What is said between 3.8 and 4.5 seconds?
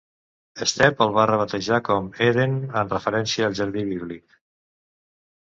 bíblic.